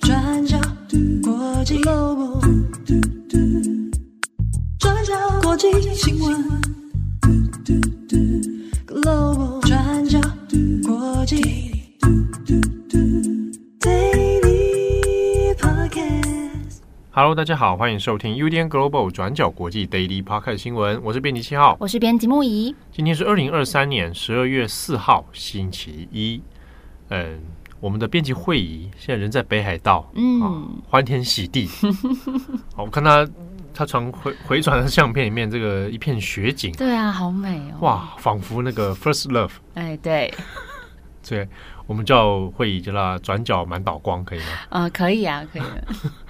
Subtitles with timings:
[0.00, 0.58] 转角
[1.22, 2.40] 国际 Global，
[4.78, 5.12] 转角
[5.42, 6.46] 国际新闻
[8.86, 10.18] Global，转角
[10.82, 11.42] 国际
[13.80, 16.78] Daily Podcast。
[17.10, 22.74] Hello，大家好，欢迎收听 UDN Global 转角国际 Daily Podcast 新闻，我是编辑七号，我是编辑木仪。
[22.90, 26.40] 今天是二零二三年十二月四号，星期一。
[27.10, 27.38] 嗯。
[27.80, 31.68] 我们的编辑会议现在人在北海道，嗯，啊、欢天喜地。
[32.74, 33.28] 好，我看他
[33.72, 39.52] 他传回回传的相片里面，这个一片雪景，对啊，好美哦，哇，仿佛那个 First Love。
[39.74, 40.34] 哎，对，
[41.28, 41.48] 对，
[41.86, 44.46] 我们叫会议叫他转角满岛光，可以吗？
[44.70, 45.84] 嗯、呃，可以啊，可以的，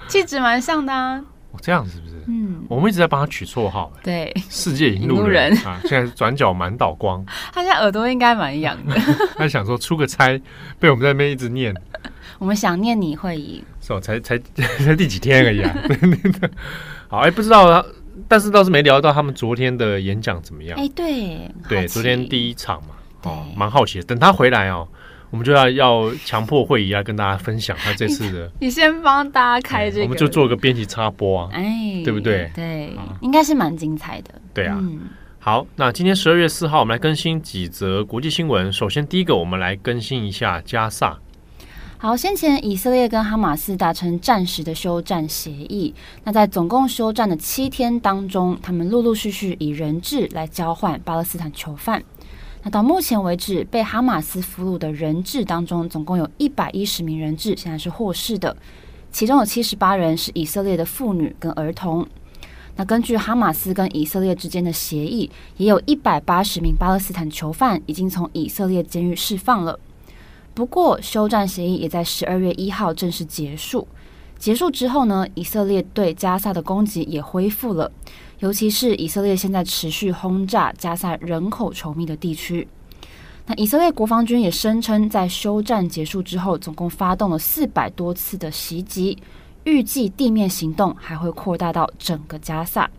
[0.07, 1.23] 气质蛮像的啊。
[1.51, 2.15] 哦，这样是不是？
[2.27, 3.91] 嗯，我们一直在帮他取绰号。
[4.03, 7.25] 对，世界引路人啊，现在转角满岛光。
[7.51, 8.95] 他现在耳朵应该蛮痒的。
[9.35, 10.39] 他想说出个差，
[10.79, 11.73] 被我们在那边一直念。
[12.37, 14.39] 我们想念你会议，是哦，才才
[14.77, 15.75] 才第几天而已啊。
[17.07, 17.85] 好，哎，不知道他，
[18.27, 20.77] 但是倒是没聊到他们昨天的演讲怎么样。
[20.79, 22.89] 哎，对，对，昨天第一场嘛，
[23.23, 24.05] 哦，蛮好奇的。
[24.05, 24.87] 等他回来哦。
[25.31, 28.51] 我们就要要强迫会议来跟大家分享他这次的。
[28.59, 32.51] 你先帮大家开这个，我们就做个编辑插播啊，哎，对不对？
[32.55, 34.33] 对，应该是蛮精彩的。
[34.53, 34.81] 对啊，
[35.39, 38.73] 好，那今天十二月四号，我们来更新几则国际新闻。
[38.73, 41.17] 首先，第一个，我们来更新一下加萨。
[41.97, 45.93] 好，先前以色列跟哈马斯达成暂时的休战协议。
[46.23, 52.01] 那在总共休战的七天当中，他们陆陆续续以人质来交换巴勒斯坦囚犯。
[52.63, 58.55] 那到目前为止，被哈马斯俘虏的人质当中，总共有一百一十名人质现在是获释的，
[59.11, 62.05] 其中有七十八人是以色列的妇女跟儿童。
[62.75, 69.79] 那根据哈马斯跟以色列之间的协议，也有一百八十名巴勒斯坦囚犯已经从以色列监狱释放了。
[70.53, 73.87] 不过，休战协议也在十二月一号正式结束。
[74.37, 77.91] 结束之后呢，以色列对加萨的攻击也恢复了。
[78.39, 82.65] 尤其是以色列现在持续轰炸加萨人口稠密的地区，
[83.45, 89.17] 那以色列国防军也声称，在休战结束之后，总共发动了四百多次的袭击，
[89.65, 92.89] 预计地面行动还会扩大到整个加萨。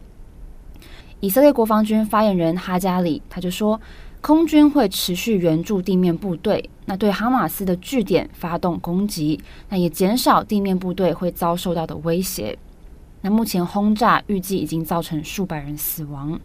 [1.21, 3.81] 以色列国防军发言人哈加里他就说，
[4.21, 9.41] 空军会持续援助地面部队，那对哈马斯的据点发动攻击，
[9.71, 12.59] 那也减少地面部队会遭受到的威胁。
[13.23, 16.41] 那目前轰炸预计已经造成数百人死亡。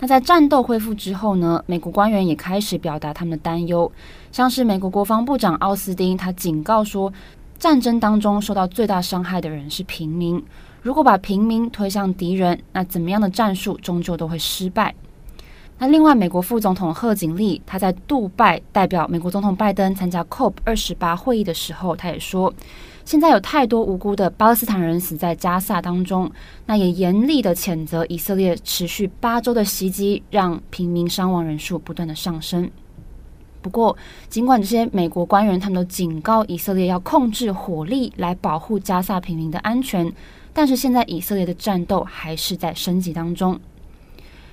[0.00, 3.90] 那在战斗恢复之后呢，美国官员也开始表达他们的担忧，
[4.30, 7.12] 像是美国国防部长奥斯汀，他警告说，
[7.58, 10.40] 战争当中受到最大伤害的人是平民，
[10.82, 14.94] 如果把平民推向敌人，那怎么样的战术终究都会失败。
[15.78, 22.54] 那另外，美国副总统贺锦丽他在杜拜代表美国总统拜登参加 COP 二十八会议的时候，他也说。
[23.08, 26.30] 现在有太多无辜的巴勒斯坦人死在加萨当中，
[26.66, 32.70] 那也严厉的谴责以色列持续八周的袭击，让平民伤亡人数不断的上升。
[33.62, 33.96] 不过，
[34.28, 40.12] 尽管这些美国官员他们都警告以色列要控制火力来保护加萨平民的安全，
[40.52, 43.58] 但是现在以色列的战斗还是在升级当中。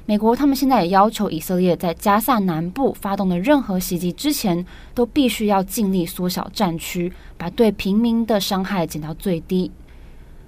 [0.08, 9.72] 美国他们现在也要求以色列在加萨南部发动的任何袭击之前，都必须要尽力缩小战区，把对平民的伤害减到最低。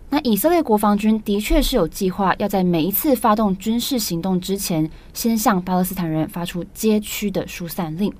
[0.09, 8.13] 那以色列国防军的确是有计划要在每一次发动军事行动之前，先向巴勒斯坦人发出街区的疏散令。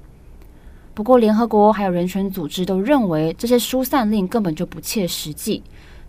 [0.96, 5.62] 不过，联合国还有人权组织都认为这些疏散令根本就不切实际。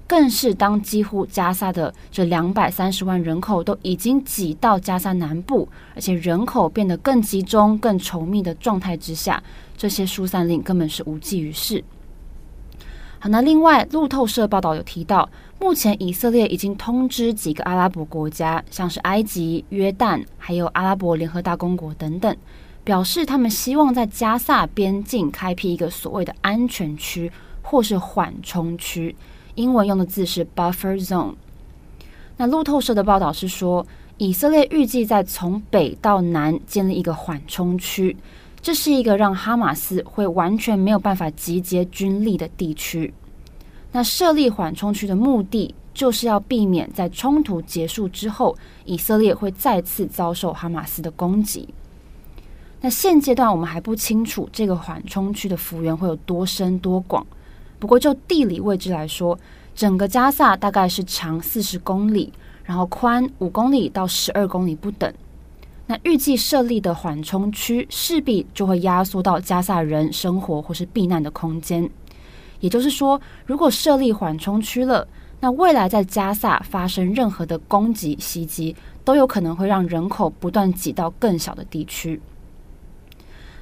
[0.09, 9.41] 更是当几乎加萨的这两百三十万人口都已经挤到加萨南部，而且人口变得更集中、更稠密的状态之下，
[9.77, 11.85] 这些疏散令根本是无济于事。
[13.21, 15.29] 好，那另外路透社报道有提到，
[15.61, 22.35] 目前以色列已经通知几个阿拉伯国家，像是埃及、约旦，还有阿拉伯联合大公国等等，
[22.83, 29.15] 表示他们希望在加萨边境开辟一个所谓的安全区或是缓冲区。
[29.59, 31.35] 英文用的字是 buffer zone。
[32.37, 33.85] 那路透社的报道是说，
[34.17, 38.17] 以色列预计在从北到南建立一个缓冲区，
[38.63, 43.13] 这是一个让哈马斯会完全没有办法集结军力的地区。
[43.91, 51.69] 那设立缓冲区的目的，就是要避免在冲突结束之后，以色列会再次遭受哈马斯的攻击。
[52.81, 57.27] 那现阶段我们还不清楚这个缓冲区的幅员会有多深多广。
[57.79, 59.39] 不过，就地理位置来说，
[59.75, 62.33] 整个加萨大概是长四十公里，
[62.65, 65.13] 然后宽五公里到十二公里不等。
[65.87, 71.89] 那预计设立的缓冲区势必就会压缩到加萨人生活或是避难的空间。
[72.61, 75.07] 也就是说，如果设立缓冲区了，
[75.41, 78.75] 那未来在加萨发生任何的攻击袭击，
[79.05, 82.21] 都有可能会让人口不断挤到更小的地区。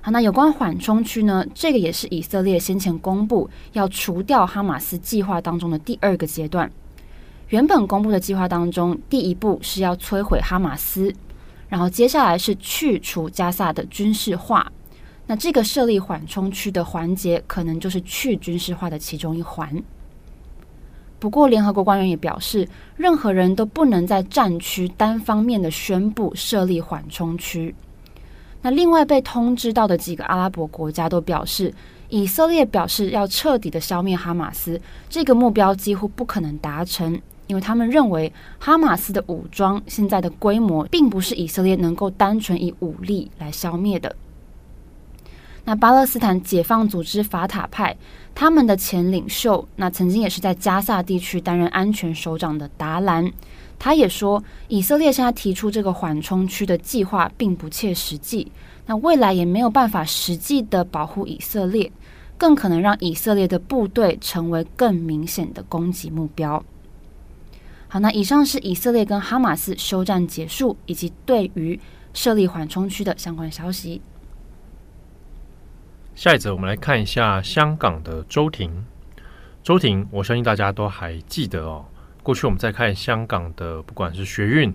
[0.06, 1.44] 好，那有关缓冲区呢？
[1.53, 6.70] 这个也是以色列先前公布要除掉哈马斯计划当中的第二个阶段。
[7.49, 11.12] 原本公布的计划当中，第一步是要摧毁哈马斯，
[11.69, 14.70] 然后接下来是去除加萨的军事化。
[15.26, 19.82] 那这个设立缓冲区的环节，可能就是去军事化的其中一环。
[21.19, 27.75] 不过，联合国官员也表示，任何人都不能在战区单方面的宣布设立缓冲区。
[28.66, 31.72] 那另外被通知到的几个阿拉伯国家都表示，
[32.08, 37.16] 以色列表示要彻底的消灭哈马斯，这个目标几乎不可能达成，
[37.46, 44.16] 因为他们认为哈马斯的武装现在的规模，并不是以色列能够单纯以武力来消灭的。
[45.64, 47.96] 那巴勒斯坦解放组织法塔派，
[48.34, 53.30] 他们的前领袖，那曾经也是在加萨地区担任安全首长的达兰，
[53.78, 58.50] 他也说，以色列现在提出这个缓冲区的计划并不切实际，
[58.87, 61.93] 那未来也没有办法实际的保护以色列，
[62.38, 66.64] 更可能让以色列的部队成为更明显的攻击目标。
[67.88, 71.79] 好，那以上是以色列跟哈马斯休战结束，以及对于
[72.14, 74.00] 设立缓冲区的相关消息。
[76.14, 78.84] 下一则，我们来看一下香港的周庭。
[79.62, 81.84] 周庭，我相信大家都还记得哦。
[82.26, 84.75] 过去我们在看香港的，不管是学运，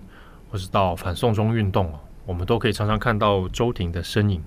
[0.50, 4.42] 或是到反送中运动哦，我们都可以常常看到周庭的身影。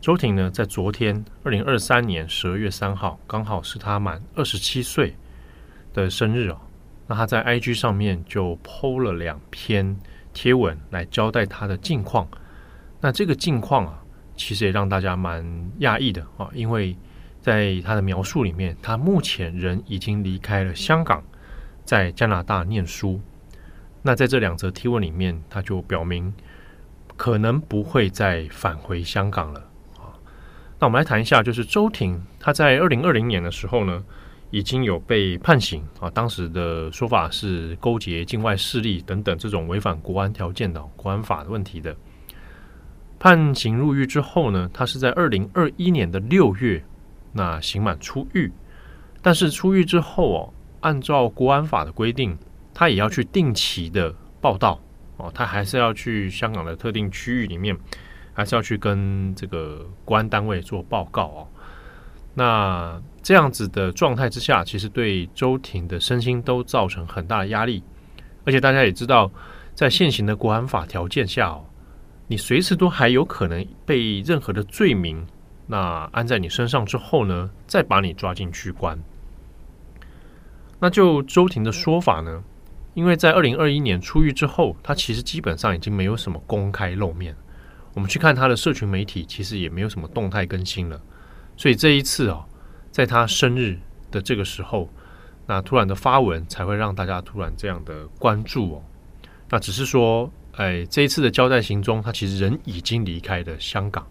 [0.00, 5.14] 周庭呢，在昨天二零二三年十二月三号，刚好是他满二十七岁
[5.92, 6.58] 的生日哦。
[7.06, 9.96] 那他在 IG 上面就 PO 了两篇
[10.32, 12.26] 贴文来交代他的近况。
[13.00, 14.00] 那这个近况啊。
[14.36, 15.44] 其实也让大家蛮
[15.78, 16.96] 讶异的啊，因为
[17.40, 21.22] 在他的描述里面，他目前人已经离开了香港，
[21.84, 23.20] 在加拿大念书。
[24.02, 26.32] 那在这两则提问里面，他就表明
[27.16, 29.60] 可能不会再返回香港了
[29.96, 30.12] 啊。
[30.78, 34.04] 那我们来谈一下，就是周庭他在二零二零年的时候呢，
[34.50, 41.96] 已经有被判刑啊，当时的说法是勾结境外势力等等这种违反国安条件的国安法的问题的。
[43.18, 46.84] 判刑入狱之后呢，他是在二零二一年的六月，
[47.32, 48.52] 那刑满出狱。
[49.22, 50.52] 但是出狱之后哦，
[50.84, 52.36] 按照国安法的规定，
[52.74, 54.78] 他也要去定期的报到
[55.16, 57.74] 哦，他还是要去香港的特定区域里面，
[58.34, 61.48] 还是要去跟这个国安单位做报告哦。
[62.34, 67.82] 那这样子的状态之下，其实对周庭的身心都造成很大的压力。
[68.44, 69.30] 而且大家也知道，
[69.74, 71.64] 在现行的国安法条件下哦。
[72.26, 75.26] 你随时都还有可能被任何的罪名
[75.66, 78.98] 那安在你身上之后呢，再把你抓进去关。
[80.84, 82.44] 那就周婷的说法呢，
[82.92, 87.34] 因为在二零二一年出狱之后，他其实基本上已经没有什么公开露面。
[87.94, 91.00] 我们去看他的社群媒体，其实也没有什么动态更新了。
[91.56, 92.44] 所以这一次哦，
[92.90, 93.78] 在他生日
[94.10, 94.90] 的这个时候，
[95.46, 98.82] 那突然的发文才会让大家突然这样的关注哦。
[99.48, 100.30] 那只是说。
[100.56, 104.06] 哎，这一次的交代行踪，他其实人已经离开了香港。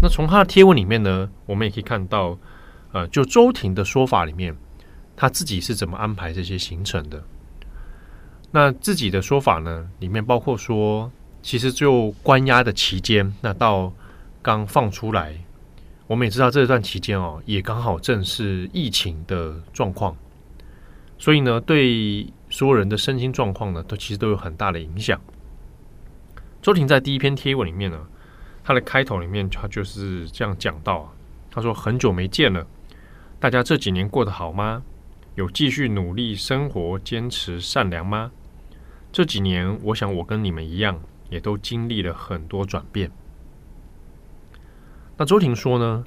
[0.00, 2.38] 那从他的贴文里面呢，我们也可以看到，
[2.92, 4.56] 呃，就周婷的说法里面，
[5.20, 7.22] 他自己是怎么安排这些行程的。
[8.52, 11.12] 那自己的说法呢，里面包括说，
[11.42, 13.92] 其实就关押的期间，那到
[14.40, 15.36] 刚放出来，
[16.06, 20.16] 我们也知道这段期间哦，也刚好正是疫情的状况，
[21.18, 25.20] 所以呢，对所有人的身心状况呢，都其实都有很大的影响。
[26.62, 28.06] 周婷在第一篇贴文里面呢，
[28.64, 31.12] 他的开头里面他就是这样讲到啊，
[31.50, 32.66] 他说很久没见了，
[33.38, 34.82] 大家这几年过得好吗？
[35.40, 38.30] 有继续努力生活、坚持善良吗？
[39.10, 43.10] 这几年，我想我跟你们一样，也都经历了很多转变。
[45.16, 46.04] 那周婷说呢，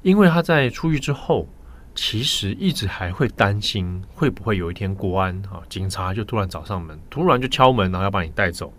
[0.00, 1.46] 因为他在出狱之后，
[1.94, 8.72] 其实一直还会担心会不会有一天国安啊警察就突然找上门，突然就敲门，然后要把你带走。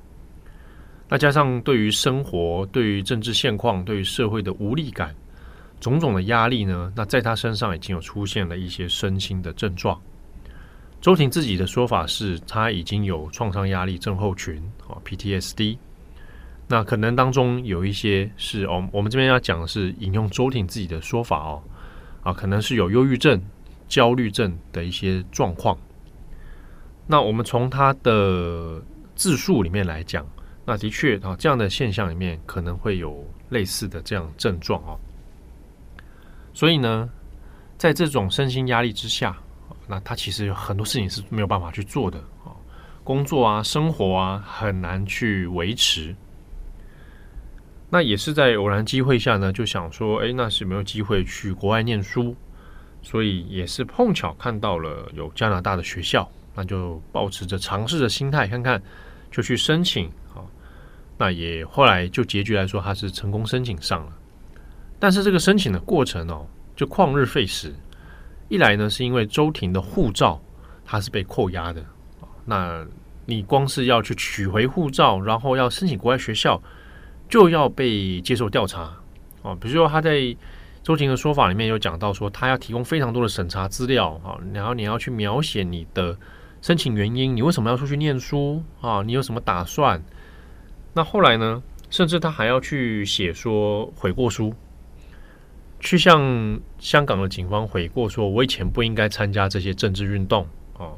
[1.08, 5.14] 再加上对于生活、对于政治现况、对于社会的无力感，
[5.84, 10.00] 种种的压力呢，那在他身上已经有出现了一些身心的症状。
[11.02, 14.56] 周婷自己的说法是，他已经有创伤压力症候群
[14.88, 15.78] 啊 （PTSD）。
[16.70, 21.62] 那可能当中有一些是哦，我们这边要讲的是引用周婷自己的说法哦，
[22.24, 23.42] 啊，可能是有忧郁症、
[23.90, 25.78] 焦虑症的一些状况。
[27.06, 28.82] 那我们从他的
[29.16, 30.26] 自述里面来讲。
[30.66, 34.98] 那的确啊，这样的现象里面可能会有类似的这样症状哦。
[36.54, 37.10] 所以呢，
[37.78, 39.36] 在这种身心压力之下，
[39.88, 42.24] 那他其实有很多事情是没有办法去做的，
[43.04, 46.16] 工作啊、生活啊很难去维持。
[47.90, 52.36] 那也是在偶然机会下呢，就想说，哎，那是没有机会去国外念书，
[53.02, 58.82] 所以也是碰巧看到了有加拿大的学校，那就抱持着尝试的心态看看，
[59.30, 60.10] 就去申请。
[61.16, 64.18] 那也后来就结局来说，他是成功申请上了，
[65.04, 67.76] 但是这个申请的过程哦，就旷日费时。
[68.48, 70.42] 一来呢，是因为周婷的护照
[70.86, 71.84] 它是被扣押的，
[72.46, 72.88] 那
[73.26, 76.64] 你光是要去取回护照，然后要申请国外学校，
[77.28, 78.96] 就要被接受调查
[79.42, 79.54] 哦。
[79.60, 80.34] 比如说他在
[80.84, 86.18] 周婷的说法里面有讲到说，他要提供非常多的审查资料啊，然后你要去描写你的
[86.62, 89.04] 申请原因，你为什么要出去念书啊？
[89.04, 90.02] 你有什么打算？
[90.94, 91.62] 那后来呢？
[91.90, 94.52] 甚至他还要去写说悔过书，
[95.84, 100.48] 去向香港的警方悔过，说我以前不应该参加这些政治运动
[100.78, 100.96] 啊。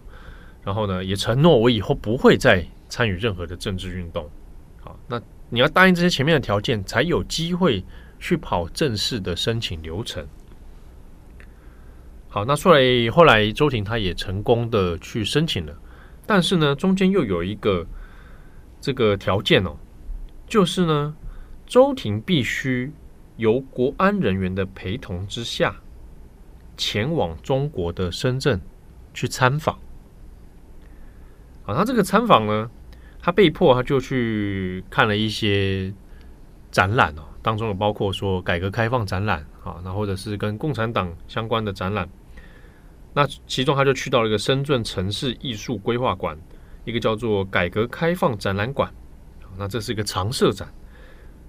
[0.64, 4.30] 然后呢，也承诺我以后不会再参与任何的政治运动。
[4.80, 7.84] 好，那你要答应这些前面的条件，才有机会
[8.20, 10.26] 去跑正式的申请流程。
[12.30, 15.76] 好，那后来后来周婷她也成功的去申请了，
[16.28, 17.88] 但是呢，中间又有一个
[18.80, 19.78] 这个条件哦。
[20.48, 21.16] 就是呢，
[21.66, 22.92] 周婷必须
[23.38, 25.76] 由国安人员的陪同之下，
[26.78, 28.62] 前往中国的深圳
[29.14, 29.78] 去参访。
[31.66, 32.70] 啊，他这个参访呢，
[33.20, 35.94] 他被迫他就去看了一些
[36.72, 42.08] 展览哦，当中有包括说改革开放展览啊，那或者是跟共产党相关的展览。
[43.14, 46.38] 那其中他就去到了一个深圳城市艺术规划馆，
[46.84, 48.94] 一个叫做改革开放展览馆。
[49.58, 50.68] 那这是一个常设展，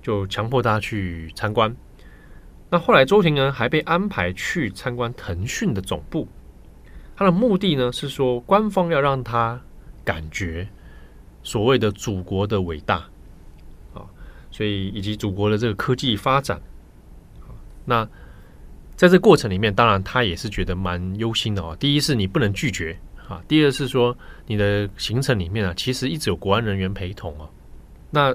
[0.06, 1.74] 就强迫大家去参观。
[2.70, 6.28] 那后来周婷呢，还被安排去参观腾讯的总部，
[7.16, 9.60] 他的目的呢是说，官方要让他
[10.04, 10.68] 感觉
[11.42, 12.98] 所谓的祖国的伟大
[13.92, 14.06] 啊，
[14.52, 16.60] 所以以及祖国的这个科技发展。
[17.84, 18.08] 那
[18.94, 21.76] 在这过程里面，当然他也是觉得蛮忧心的哦。
[21.80, 22.96] 第一是你不能拒绝
[23.28, 27.50] 啊，第二是说你的行程里面啊，其实一直有国安人员陪同哦。
[28.08, 28.32] 那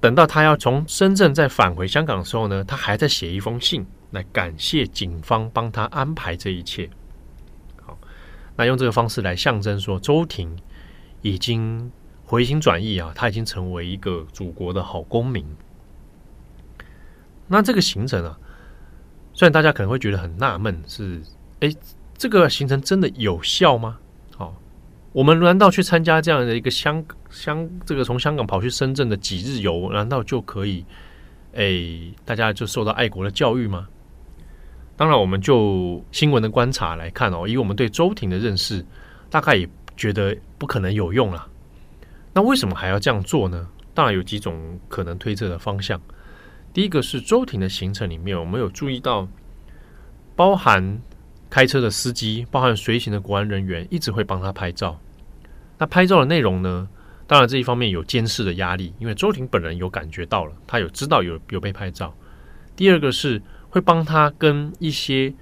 [0.00, 6.88] 等到他要从深圳再返回香港的时候呢，他还在写一封信来感谢警方帮他安排这一切。
[7.84, 7.98] 好，
[8.56, 10.56] 那用这个方式来象征说，周婷
[11.20, 11.92] 已经
[12.24, 15.44] 回心转意啊，他已经成为一个祖国的好公民。
[17.46, 18.38] 那这个行程啊，
[19.34, 21.20] 虽然大家可能会觉得很纳闷，是
[21.60, 21.70] 哎，
[22.16, 23.98] 这个行程真的有效吗？
[24.34, 24.56] 好
[25.12, 30.84] 我们难道去参加这样的一个香港香这个从香港跑去深圳的几日游，难道就可以
[31.52, 33.88] 诶，大家就受到爱国的教育吗？
[34.96, 38.84] 当然，我们就新闻的观察来看哦，以我们对周婷的认识，
[39.30, 41.46] 大概也觉得不可能有用了。
[42.34, 43.66] 那为什么还要这样做呢？
[43.94, 46.00] 当然有几种可能推测的方向。
[46.72, 49.26] 第一个是周婷的行程里面，我们有注意到
[50.36, 51.00] 包含。
[51.50, 54.96] 开车的司机，包含随行的国安人员，一直会帮他拍照。
[55.78, 56.88] 那拍照的内容呢？
[57.30, 62.12] 当然这一方面有监视的压力，因为周婷本人有感觉到了，他有知道有有被拍照。
[62.74, 65.32] 第二个是会帮他跟一些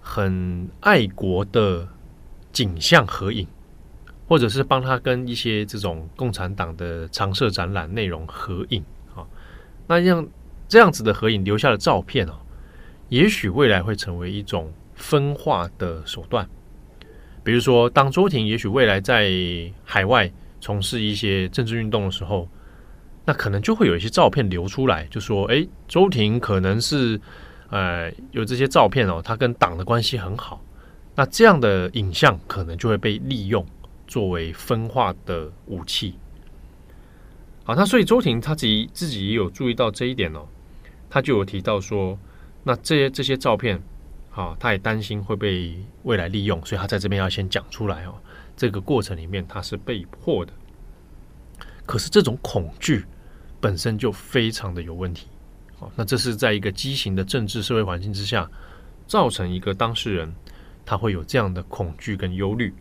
[0.00, 1.86] 很爱国的
[2.52, 3.46] 景象合影，
[4.26, 9.22] 或者是帮他跟一些这种共产党的常设展览内容合影啊。
[9.86, 10.26] 那像
[10.66, 12.34] 这样子的合影留下的照片哦，
[13.10, 14.72] 也许未来会成为一种。
[15.00, 16.48] 分化的手段，
[17.44, 19.30] 比如说，当周婷也许未来在
[19.84, 20.28] 海外
[20.60, 22.48] 从事一些政治运动的时候，
[23.24, 27.20] 那可能就会有一些照片流出来，就说：“诶，周婷可能是
[27.70, 30.62] 呃有这些照片哦，他跟党的关系很好。”
[31.14, 33.64] 那这样的影像可能就会被利用
[34.06, 36.14] 作为分化的武器。
[37.64, 40.46] 好，那所以周婷他自己自己也有注意到这一点哦，
[41.10, 42.18] 他就有提到说
[42.64, 43.80] ：“那这些这些照片。”
[44.34, 45.74] 啊，他也担心会被
[46.04, 48.14] 未来利用，所以他在这边要先讲出来哦。
[48.58, 50.52] 这个过程里面他是被迫的，
[51.86, 53.06] 可是这种恐惧
[53.60, 55.28] 本身就非常的有问题。
[55.78, 58.50] 好，那这是在一个畸形的政治社会环境之下，
[59.06, 60.34] 造成一个当事人
[60.84, 62.74] 他会有这样的恐惧跟忧虑。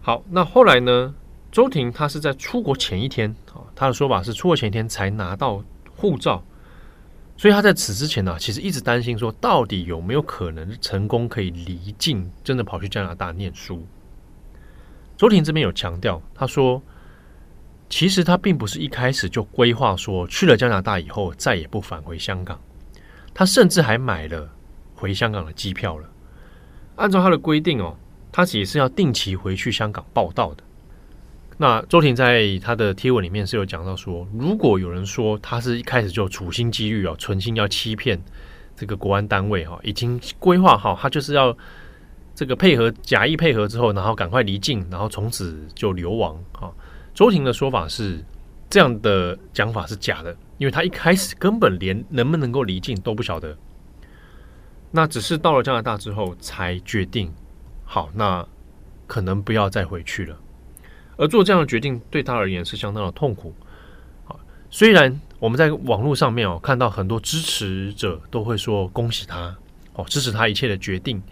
[0.00, 1.14] 好，那后来呢？
[1.52, 5.62] 周婷她是在出国前一天啊，她的说法是出国前一天才拿到
[5.96, 6.42] 护照。
[7.40, 13.82] 所以他在此之前呢、其实一直担心说，到底有没有可能成功可以离境，真的跑去加拿大念书。
[15.16, 16.82] 周婷这边有强调，他说
[17.88, 22.60] 其实他并不是一开始就规划说去了加拿大以后再也不返回香港，
[23.32, 24.46] 他甚至还买了
[24.94, 26.06] 回香港的机票了。
[26.96, 27.96] 按照他的规定哦，
[28.30, 30.62] 他也是要定期回去香港报到的。
[31.60, 38.18] 那周婷在他的贴文里面是有讲到说，如果有人说他是一开始就处心积虑哦，存心要欺骗
[38.74, 41.54] 这个国安单位哈，已经规划好他就是要
[42.34, 46.72] 这个配合假意配合之后，然后赶快离境，然后从此就流亡啊。
[47.12, 48.24] 周婷的说法是
[48.70, 53.54] 这样的讲法是假的，因为他一开始根本连能不能够离境都不晓得。
[54.92, 57.30] 那只是到了加拿大之后才决定，
[57.84, 58.48] 好，那
[59.06, 60.34] 可能不要再回去了。
[61.20, 63.54] 而做这样的决定对他而言是相当的痛苦。
[64.26, 64.34] 啊，
[64.70, 69.54] 虽然我们在网络上面哦看到很多支持者都会说恭喜他，
[69.92, 71.22] 哦，支持他一切的决定。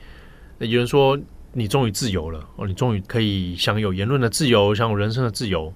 [0.58, 1.18] 有人说
[1.52, 5.72] 你终于自由了，哦，你终于可以享有言论的自由，享有人生的自由。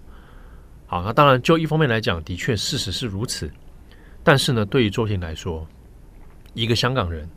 [0.86, 3.50] 好，那当然就一方面来讲，的确事实是如此。
[4.22, 5.66] 但是呢，对于周庭来说，
[6.54, 7.28] 一个香港人。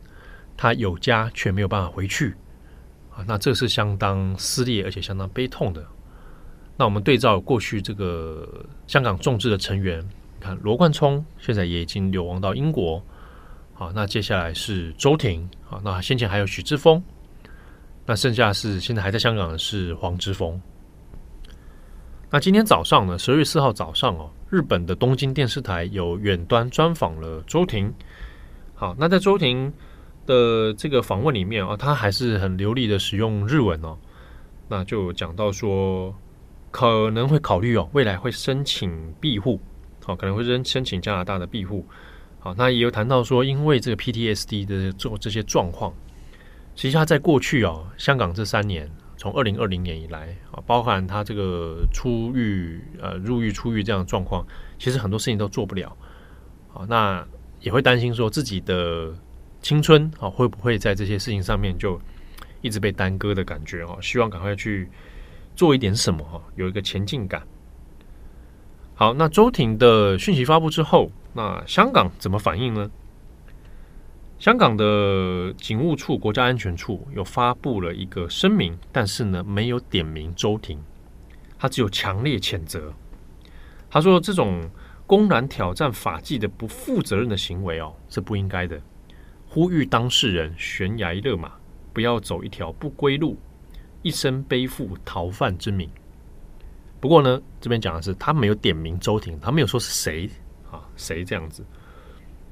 [0.58, 2.34] 他有家却没有办法回去
[3.10, 5.86] 啊，那这是相当撕裂而且相当悲痛的。
[6.76, 8.46] 那我们对照过去这个
[8.86, 13.02] 香港众志的成员，你看罗冠聪现在也已经流亡到英国，
[13.72, 17.02] 好，那接下来是周庭，好，那先前还有许智峰，
[18.04, 20.60] 那剩下是现在还在香港的是黄之锋。
[22.30, 27.90] 那今天早上呢，十二月四号早上哦，日本的东京电视台有远端专访了周庭。
[28.74, 29.72] 好，那在周庭
[30.26, 33.96] 的这个访问里面啊，他还是很流利的使用日文哦。
[34.68, 36.12] 那就讲到说，
[36.76, 39.58] 可能会考虑哦，未来会申请庇护，
[40.04, 41.86] 好，可能会申申请加拿大的庇护。
[42.38, 45.94] 好，那也有谈到说，因为这个 PTSD 的这这些状况，
[46.74, 54.46] 其实他在过去哦，香港这三年，从二零二零年以来啊，包含他这个出狱呃入狱出狱这样的状况，
[54.78, 55.96] 其实很多事情都做不了。
[56.68, 57.26] 好，那
[57.62, 59.14] 也会担心说自己的。
[59.62, 61.98] 青春啊，会不会在这些事情上面就
[62.60, 63.98] 一直被耽搁的感觉哦？
[64.00, 64.88] 希望赶快去
[65.56, 67.42] 做一点什么，有一个前进感。
[68.94, 72.90] 好，那周婷的讯息发布之后，那香港怎么反应呢？
[74.38, 80.78] 香港的警务处国家安全处又发布了一个声明，但是呢，没有点名周婷，
[81.58, 82.92] 他只有强烈谴责。
[83.88, 84.68] 他说，这种
[85.06, 88.78] 公然挑战法纪的不负责任的行为哦，是不应该的。
[89.48, 91.52] 呼吁当事人悬崖勒马，
[91.94, 93.38] 不要走一条不归路，
[94.06, 95.90] 一生背负逃犯之名。
[97.00, 100.30] 不过呢，这边讲的是他没有点名周庭，他没有说是谁
[100.70, 101.64] 啊，谁这样子。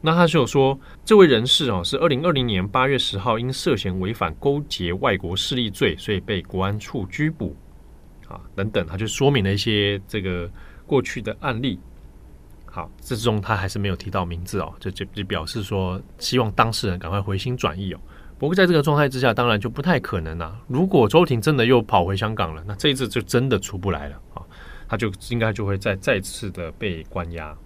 [0.00, 7.56] 那他就说，这位人士啊，是二零二零年八月十号因涉嫌违反勾结外国势力罪，所以被国安处拘捕
[8.26, 10.50] 啊，等等，他就说明了一些这个
[10.88, 11.78] 过去的案例。
[12.66, 18.00] 好，这之中他还是没有提到名字哦，就就就表示说希望当事人赶快回心转意哦。
[18.44, 20.60] 不过在这个状态之下，当然就不太可能啊。
[20.68, 24.42] 如果周婷真的又跑回香港了，那这一次就真的出不来了啊，
[24.86, 27.56] 他就应该就会再再次的被关押。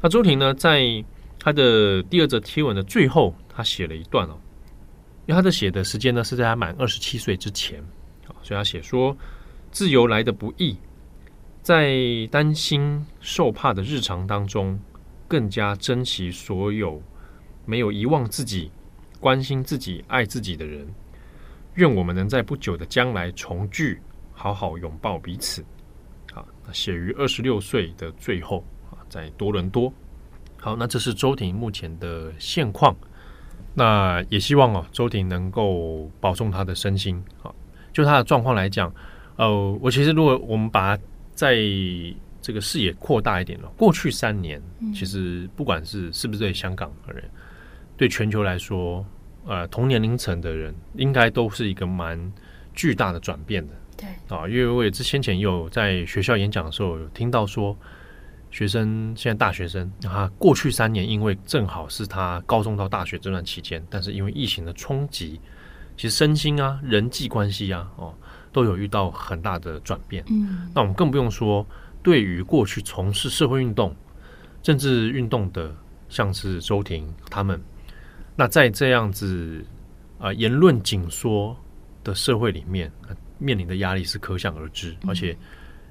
[0.00, 1.04] 那周婷呢，在
[1.36, 4.38] 他的第二则贴文的最后，他写了一段哦，
[5.26, 7.80] 因为他的写的时间呢是在他满二十七岁之前
[8.28, 9.16] 啊，所以他写说
[9.72, 10.76] 自由来的不易。
[11.60, 11.92] 在
[12.30, 14.78] 担心受怕的日常当中，
[15.26, 17.02] 更加珍惜所有
[17.64, 18.70] 没有遗忘自己、
[19.22, 20.84] 关心自己、爱自己的人。
[21.76, 24.00] 愿我们能在不久的将来重聚，
[24.32, 25.64] 好好拥抱彼此。
[26.34, 29.90] 啊，写于二十六岁的最后啊，在多伦多。
[30.58, 32.94] 好，那这是周婷目前的现况。
[33.74, 37.22] 那也希望啊，周婷能够保重她的身心。
[37.42, 37.54] 啊，
[37.92, 38.92] 就她的状况来讲，
[39.36, 40.98] 呃，我其实如果我们把
[41.32, 41.56] 在
[42.42, 43.72] 这个视野扩大一点了。
[43.76, 44.60] 过去三年，
[44.92, 47.24] 其实不管是是不是对香港的人，
[48.02, 49.06] 对全球来说，
[49.46, 52.32] 呃，同年龄层的人，应该都是一个蛮
[52.74, 53.72] 巨大的转变的。
[53.96, 57.78] 对啊，因为我也之先前有在学校演讲的时候，有听到说，
[58.50, 65.40] 学生现在大学生啊，过去三年因为正好是他高中到大学这段期间，但是因为疫情的冲击，
[65.96, 68.12] 其实身心啊、人际关系啊，哦。
[68.50, 71.66] 都有遇到很大的转变，嗯，那我们更不用说，
[72.02, 73.96] 对于过去从事社会运动、
[74.60, 75.74] 政治运动的，
[76.10, 77.58] 像是周婷他们，
[78.36, 79.64] 那在这样子
[80.18, 81.56] 啊、呃、言论紧缩
[82.04, 82.90] 的社会里面，
[83.38, 85.36] 面临的压力是可想而知，而且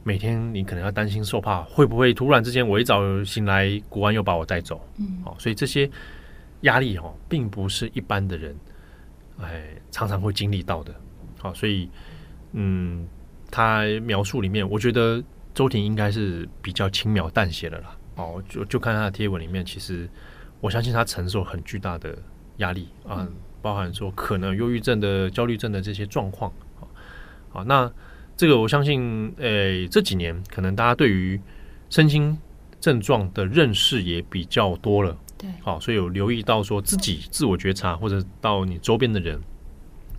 [0.03, 5.89] 每天你可能要担心受怕，会不会突然之间我一早醒来，国安又把我带走，嗯，好，所以这些
[6.61, 8.55] 压力哦，并不是一般的人，
[9.39, 10.93] 哎，常常会经历到的，
[11.37, 11.89] 好，所以。
[12.53, 13.07] 嗯，
[13.49, 15.23] 他描述里面，我觉得
[15.53, 17.97] 周婷应该是比较轻描淡写的啦。
[18.15, 20.09] 哦，就就看他的贴文里面，其实
[20.59, 22.13] 我相信他承受很巨大的
[22.61, 23.27] 压力啊，
[23.61, 26.51] 包含说可能忧郁症的、焦虑症的这些状况。
[27.49, 27.91] 好，那
[28.37, 31.39] 这个我相信，诶，这几年可能大家对于
[31.89, 32.37] 身心
[32.79, 35.17] 症状的认识也比较多了。
[35.37, 39.39] 对，好，所以有留意到说自己自我觉察，或者到你周边的人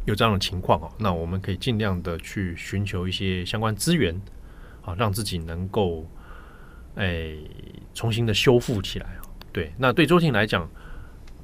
[0.04, 4.14] 有这样的情况哦，那我们可以尽量的去寻求一些相关资源，
[4.84, 6.06] 啊，让自己能够
[6.96, 7.38] 诶
[7.94, 9.06] 重新的修复起来。
[9.52, 10.68] 对，那对周婷来讲，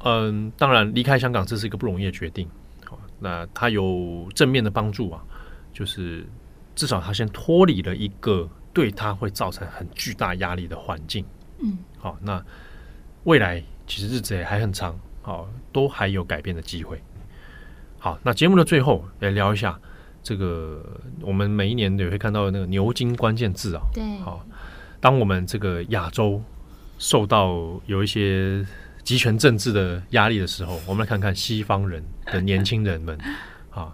[0.05, 2.49] 嗯，当然离开香港这是一个不容易的决定。
[2.85, 5.23] 好，那他有正面的帮助啊。
[5.71, 6.27] 就是
[6.75, 11.25] 至少他先脱离了一个对他会造成很巨大压力的环境，
[11.61, 12.45] 嗯，好，那
[13.23, 17.01] 未来其实日子也还很长，好，都还有改变的机会。
[17.97, 19.79] 好，那节目的最后来聊一下
[20.21, 20.83] 这个，
[21.21, 24.45] 我们每一年也会看到那个牛津关键字啊，对，好，
[24.99, 26.43] 当我们这个亚洲
[26.99, 28.67] 受到有一些
[29.09, 33.16] 极权政治的压力的时候，我们来看看西方人的年轻人们
[33.73, 33.90] 啊。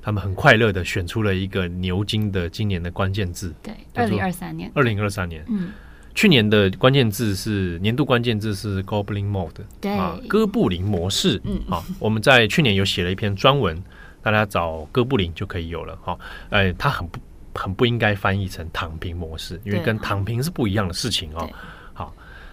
[0.00, 5.70] 他们很快乐的选出了一个牛津的今年的关键字，对，二零二三年，二零二三年，嗯，
[6.14, 9.90] 去年的关键字是年度关键字是 Goblin Mode，对。
[9.92, 13.82] 啊，哥布林模式，嗯，好，我们在去年有写了一篇专文，
[14.22, 16.18] 大家找哥布林就可以有了，好，
[16.50, 17.20] 哎，它很不
[17.54, 21.48] 很不应该翻译成躺平模式，因为跟躺平是不一样的事情哦。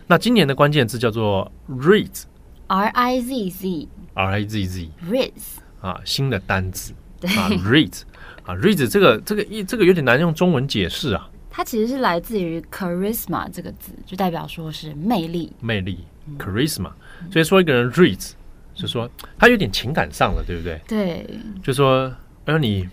[0.09, 5.31] 好，那今年的关键字叫做 Rizz，R I Z Z，R I Z Z，Rizz，
[5.81, 6.93] 啊，新的单字。
[7.21, 8.01] 啊，Rizz
[8.43, 11.29] 啊，Rizz 这个这个一这个有点难用中文解释啊。
[11.51, 15.51] 它其实是来自于 charisma 这个字，就代表说是魅力。
[15.59, 15.99] 魅力
[16.37, 16.89] ，charisma。
[17.31, 18.31] 所以说一个人 Rizz，
[18.73, 20.81] 就说他有点情感上了，对不对？
[20.87, 21.25] 对。
[21.61, 22.11] 就说，
[22.45, 22.87] 哎，你，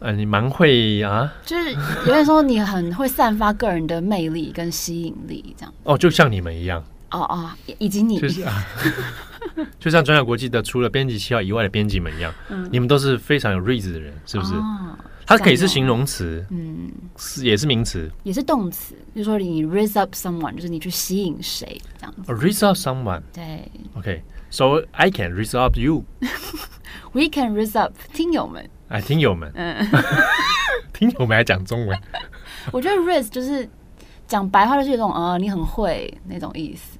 [0.00, 1.32] 呃，你蛮会啊。
[1.44, 5.74] 就是有点说你很会散发个人的魅力跟吸引力，这样。
[5.84, 6.82] 哦，就像你们一样。
[7.10, 8.18] 哦哦，以及你。
[8.18, 8.64] 就是啊。
[9.80, 14.54] 就像转角国际的除了编辑七号以外的编辑们一样，嗯，你们都是非常有 Rizz 的人，是不是？
[14.54, 18.94] 哦，它可以是形容词，嗯，是也是名词，也是动词。
[19.14, 22.32] 就是说你 raise up someone，就是你去吸引谁这样子。
[22.32, 24.22] raise up someone，对。
[24.48, 26.04] OK，so I can raise up you。
[27.12, 29.86] We can raise up 听友们，哎，听友们，嗯，
[30.92, 31.98] 听友们还讲中文。
[32.70, 33.68] 我觉得 raise 就是
[34.26, 36.98] 讲白话，就是有种呃，你很会那种意思。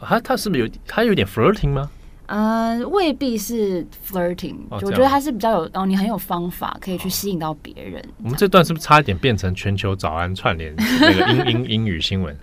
[0.00, 1.90] 他他是不是有他有点 flirting 吗？
[2.26, 8.00] 呃，未必是 flirting，我觉得他是比较有哦，你很有方法可以去吸引到别人。
[8.22, 12.34] 我们这段是不是差一点变成全球早安串联那个英英英语新闻？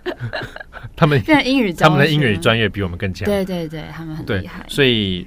[0.96, 3.24] 他们英语，他们的英语专业比我们更强。
[3.26, 4.64] 对对对，他们很厉害。
[4.68, 5.26] 所以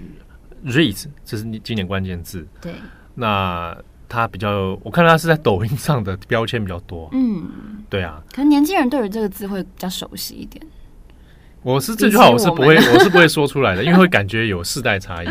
[0.66, 2.48] Rizz 这是今年关键字。
[2.62, 2.74] 对，
[3.16, 7.10] 那他比较，我看他是在抖音上的标签比较多。
[7.14, 10.64] 嗯，对啊，可能年轻人对于这个字会比较熟悉一点。
[11.64, 15.28] 我是这句话我是不会我，我是不会说出来的， 因为会感觉有世代差异。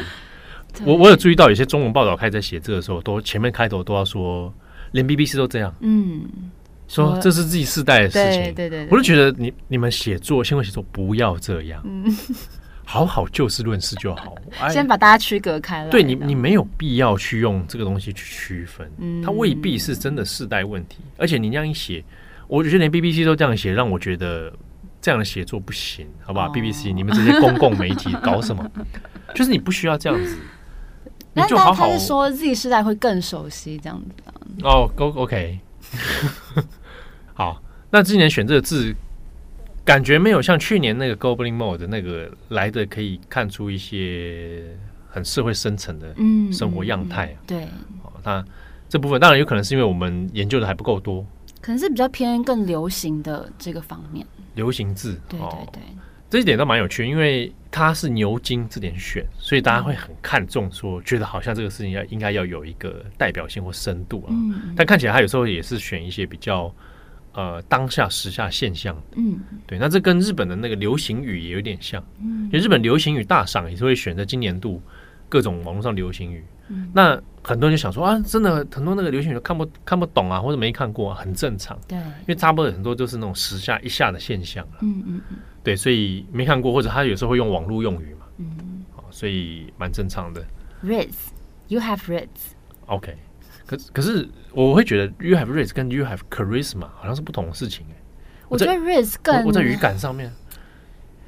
[0.85, 4.55] 我我有注意到有些中文报道开始在写字的时候，都前面开头都要说，
[4.93, 6.23] 连 BBC 都这样，嗯，
[6.91, 8.43] 说这是自己世代的事情。
[8.55, 12.05] 对对对，我就觉得你你们写作新闻写作不要这样，嗯，
[12.85, 14.35] 好好就事论事就好。
[14.71, 15.91] 先把大家区隔开了。
[15.91, 20.99] 对你你没有必要去用这个东西去区分，嗯，它未必是真的世代问题。
[21.17, 22.05] 而且你这样一写，
[22.49, 24.53] 我觉得连 BBC 都这样写，让我觉得。
[25.03, 28.71] 这样的写作不行，好不好？BBC，你们这些公共媒体搞什么？
[29.35, 30.37] 就是你不需要这样子，
[31.33, 31.87] 你就好好。
[31.87, 34.15] 他是说 Z 世代会更熟悉这样子
[34.63, 35.59] 哦，OK，
[37.41, 37.63] 好。
[37.91, 38.95] 那今年选这个字，
[39.83, 44.63] 感觉没有像去年那个 Goblin Mode 那个来的可以看出一些
[45.09, 46.15] 很社会深层的
[46.53, 47.37] 生活样态啊。
[47.47, 47.67] 对，
[48.23, 48.45] 那
[48.91, 51.25] 这部分当然有可能是因为我们研究的还不够多，
[51.63, 54.27] 可能是比较偏更流行的这个方面。
[54.55, 55.83] 流行字，对对对，
[56.29, 64.29] 这一点倒蛮有趣，因为它是牛津字典选，所以大家会很看重，说觉得好像这个事情要应该要有一个代表性或深度啊。
[64.29, 66.73] 嗯，但看起来他有时候也是选一些比较
[67.33, 69.03] 呃当下时下现象的。
[69.17, 72.05] 嗯，对，那这跟日本的那个流行语也有点像。
[72.21, 74.81] 嗯，因为日本流行语大赏也是会选择今年度
[75.29, 76.45] 各种网络上流行语。
[76.69, 81.77] 嗯那很多人就想说啊，真的很多那个流行语都看不看不懂啊，或者没看过，啊，很正常。
[81.89, 85.39] 对，因为差不多很多都是那种时下一下的现象，啊、嗯嗯嗯。
[85.65, 88.27] 对，所以没看过，或者他有时候会用网络用语嘛。
[88.39, 88.85] 嗯。
[89.11, 90.41] 所以蛮正常的。
[90.85, 92.29] Rizz，you have Rizz。
[92.87, 93.17] OK，
[93.77, 97.97] 可可是我会觉得 you have risk 跟 you have charisma 好像是不同的事情哎。
[98.49, 100.33] 我觉得 risk 更我在语感上面，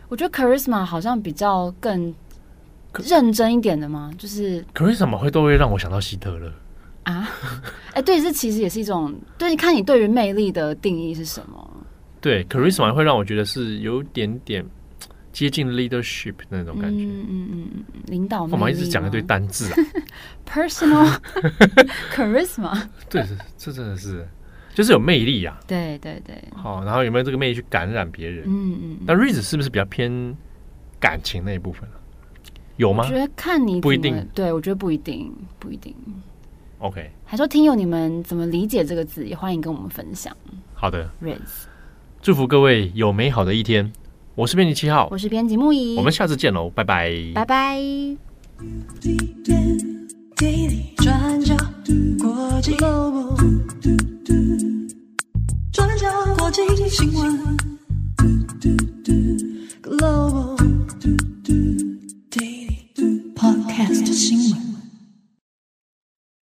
[0.08, 2.14] 我觉得 charisma 好像比较更。
[3.08, 4.12] 认真一点的吗？
[4.18, 6.52] 就是，charisma 会都会让我想到希特勒？
[7.04, 7.26] 啊？
[7.88, 11.70] 哎、欸，对，这其实也是一种，对，你看你对于魅力的定义是什么？
[12.20, 14.62] 对，charisma 会让我觉得是有点点
[15.32, 17.04] 接近 leadership 那种感觉。
[17.04, 18.46] 嗯嗯嗯嗯，领导。
[18.46, 19.76] 干嘛一直讲一堆单字啊？
[20.46, 21.18] Personal
[22.14, 22.86] charisma。
[23.08, 23.24] 对，
[23.56, 24.28] 这真的是，
[24.74, 25.58] 就是有魅力啊。
[25.66, 26.36] 对对对。
[26.54, 28.44] 好，然后有没有这个魅力去感染别人？
[28.46, 28.98] 嗯嗯。
[29.06, 30.36] 那 Riz 是不是比较偏
[31.00, 31.88] 感情那一部分？
[32.76, 33.04] 有吗？
[33.04, 35.94] 我觉得看你不一定，对我觉得不一定，不一定。
[36.78, 39.24] OK，还说听友你们怎么理解这个字？
[39.26, 40.36] 也欢迎跟我们分享。
[40.74, 41.66] 好的，Riz，
[42.20, 43.92] 祝福各位有美好的一天。
[44.34, 47.78] 我是编辑七号，我是编辑木椅，我们下次见喽，拜拜，拜拜。
[63.36, 64.71] Podcast 新闻。